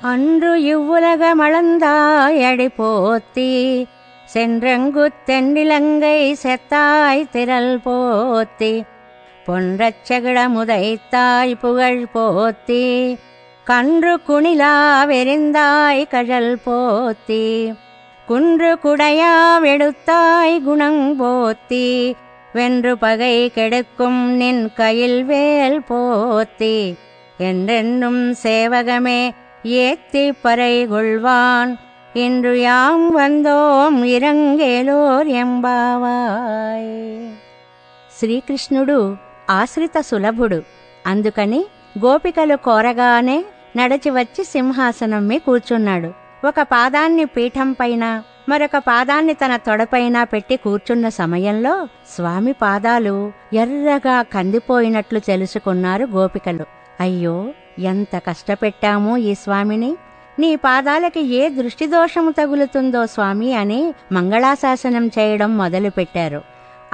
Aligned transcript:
அன்று 0.00 0.52
இவ்வுலகமளந்தாயடி 0.64 2.68
போத்தி 2.76 3.50
சென்றங்கு 4.28 5.12
தென்னிலங்கை 5.26 6.34
செத்தாய் 6.42 7.28
திரள் 7.32 7.80
போத்தி 7.84 8.84
பொன்றச்சகிடமுதைத்தாய் 9.46 11.54
புகழ் 11.54 12.06
போத்தி 12.12 13.16
கன்று 13.66 14.20
குணிலா 14.28 15.06
வெறிந்தாய் 15.06 16.10
கழல் 16.10 16.58
போத்தி 16.64 17.72
குன்று 18.28 18.78
குடையா 18.82 19.60
வெடுத்தாய் 19.60 20.60
குணங் 20.60 21.14
போத்தி 21.18 22.16
வென்று 22.54 22.96
பகை 22.96 23.50
கெடுக்கும் 23.54 24.36
நின் 24.36 24.74
கையில் 24.74 25.24
வேல் 25.24 25.82
போத்தி 25.88 26.94
என்றென்னும் 27.40 28.34
சேவகமே 28.42 29.32
ஏத்தி 29.81 30.23
பறை 30.41 30.73
கொள்வான் 30.87 31.71
இன்று 32.15 32.53
யாம் 32.59 33.05
வந்தோம் 33.15 33.97
ఇరంగేలోర్ 34.09 35.29
ఎంబావాయ్ 35.39 36.91
శ్రీకృష్ణుడు 38.11 38.99
ఆశ్రిత 39.51 39.97
సులభుడు 40.01 40.59
అందుకని 41.05 41.61
గోపికలు 41.99 42.55
కోరగానే 42.65 43.37
నడచి 43.77 44.09
వచ్చి 44.11 44.43
సింహాసనం 44.47 45.23
మీ 45.27 45.37
కూర్చున్నాడు 45.39 46.09
ఒక 46.43 46.59
పాదాన్ని 46.71 47.25
పీఠం 47.25 47.69
పైన 47.73 48.05
మరొక 48.49 48.77
పాదాన్ని 48.87 49.33
తన 49.33 49.53
తొడపైన 49.65 50.17
పెట్టి 50.23 50.55
కూర్చున్న 50.57 51.09
సమయంలో 51.17 51.73
స్వామి 52.13 52.53
పాదాలు 52.61 53.15
ఎర్రగా 53.55 54.17
కందిపోయినట్లు 54.33 55.21
తెలుసుకున్నారు 55.27 56.05
గోపికలు 56.13 56.65
అయ్యో 56.99 57.37
ఎంత 57.80 58.16
కష్టపెట్టామో 58.16 59.16
ఈ 59.16 59.34
స్వామిని. 59.34 59.96
నీ 60.38 60.56
పాదాలకి 60.56 61.20
ఏ 61.20 61.48
దృష్టిదోషము 61.48 62.30
తగులుతుందో 62.30 63.06
స్వామి 63.06 63.54
అని 63.54 63.94
మంగళాశాసనం 64.12 65.06
చేయడం 65.06 65.58
మొదలుపెట్టారు. 65.58 66.42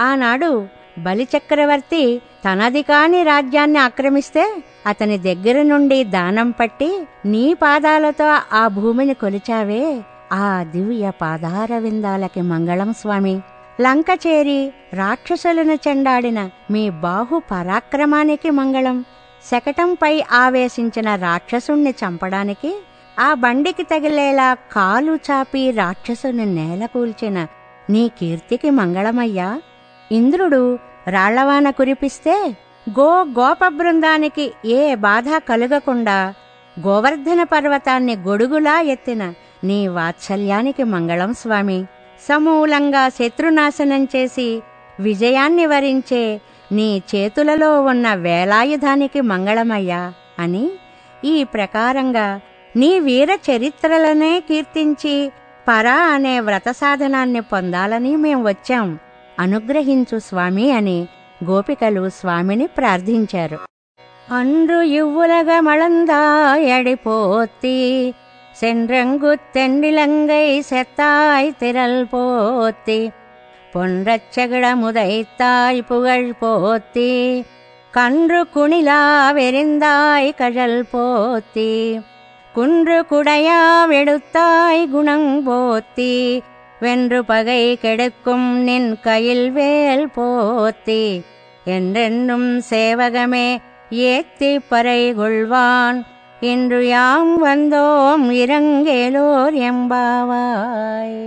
ఆనాడు 0.00 0.68
బలిచక్రవర్తి 0.98 2.22
తనది 2.44 2.82
కాని 2.82 3.22
రాజ్యాన్ని 3.22 3.78
ఆక్రమిస్తే 3.78 4.62
అతని 4.86 5.18
దగ్గర 5.18 5.62
నుండి 5.62 6.04
దానం 6.04 6.50
పట్టి 6.50 7.06
నీ 7.26 7.54
పాదాలతో 7.54 8.36
ఆ 8.52 8.68
భూమిని 8.68 9.14
కొలిచావే. 9.14 10.00
ఆ 10.32 10.64
దివ్య 10.70 11.10
పాదార 11.10 11.78
విందాలకి 11.78 12.40
మంగళం 12.40 12.92
స్వామి. 12.92 13.40
లంక 13.80 14.06
చేరి 14.26 14.72
రాక్షసులను 14.94 15.78
చెండాడిన 15.88 16.50
మీ 16.70 16.90
బాహు 16.90 17.42
పరాక్రమానికి 17.50 18.50
మంగళం. 18.50 19.04
శకటంపై 19.50 20.22
ఆవేశించిన 20.32 21.14
రాక్షసుణ్ణి 21.14 21.90
చంపడానికి 21.90 22.70
ఆ 23.18 23.34
బండికి 23.34 23.82
తగిలేలా 23.82 24.54
కాలు 24.72 25.14
చాపి 25.16 25.70
రాక్షసుని 25.70 26.46
నేలకూల్చిన 26.46 27.38
నీ 27.90 28.10
కీర్తికి 28.18 28.70
మంగళమయ్యా. 28.70 29.60
ఇంద్రుడు 30.12 30.78
రాళ్ళవాన 31.08 31.70
కురిపిస్తే 31.70 32.34
గో 32.90 33.24
గోప 33.38 33.68
బృందానికి 33.68 34.52
ఏ 34.64 34.94
బాధ 34.94 35.24
కలుగకుండా 35.48 36.34
గోవర్ధన 36.76 37.42
పర్వతాన్ని 37.42 38.16
గొడుగులా 38.16 38.80
ఎత్తిన 38.80 39.22
నీ 39.64 39.88
వాత్సల్యానికి 39.88 40.84
మంగళం 40.84 41.34
స్వామి. 41.34 41.78
సమూలంగా 42.28 43.08
శత్రునాశనం 43.08 44.04
చేసి 44.04 44.48
విజయాన్ని 45.00 45.66
వరించే 45.66 46.40
నీ 46.71 46.89
చేతులలో 47.11 47.71
ఉన్న 47.83 48.07
వేలాయుధానికి 48.21 49.21
మంగళమయ్యా 49.23 50.01
అని 50.39 50.65
ఈ 51.25 51.35
ప్రకారంగా 51.53 52.27
నీ 52.75 52.91
వీర 52.99 53.31
చరిత్రలనే 53.47 54.33
కీర్తించి 54.39 55.15
పరా 55.67 55.97
అనే 56.11 56.35
వ్రత 56.39 56.69
సాధనాన్ని 56.73 57.41
పొందాలని 57.51 58.13
మేం 58.15 58.39
వచ్చాం 58.43 58.87
అనుగ్రహించు 59.37 60.19
స్వామి 60.19 60.67
అని 60.71 60.99
గోపికలు 61.41 62.05
స్వామిని 62.11 62.67
ప్రార్థించారు 62.77 63.59
அன்று 64.31 64.79
இவ்வுலகமளந்தாயடி 64.97 66.95
போத்தி 67.05 67.77
சென்றங்கு 68.55 69.31
தென்னிலங்கை 69.53 70.45
செத்தாய் 70.69 71.49
திரள் 71.59 72.01
போத்தி 72.05 72.99
பொன்றச் 73.76 74.28
செகிழமுதைத்தாய் 74.34 75.80
புகழ் 75.86 76.30
போத்தி 76.40 77.10
கன்று 77.90 78.46
குணிலா 78.54 79.00
வெறிந்தாய் 79.32 80.30
கழல் 80.34 80.84
போத்தி 80.92 81.72
குன்று 82.52 82.98
குடையாவெடுத்தாய் 83.10 84.82
குணங் 84.94 85.28
போத்தி 85.48 86.40
வென்று 86.80 87.24
பகை 87.24 87.78
கெடுக்கும் 87.82 88.48
நின் 88.68 88.90
கையில் 89.00 89.50
வேல் 89.50 90.08
போத்தி 90.16 91.04
என்றென்னும் 91.64 92.50
சேவகமே 92.70 93.48
ஏத்தி 93.90 94.58
பறை 94.58 95.14
கொள்வான் 95.14 96.00
இன்று 96.40 96.86
யாம் 96.86 97.32
வந்தோம் 97.44 98.26
இறங்கேலோர் 98.42 99.56
எம்பாவாய். 99.70 101.24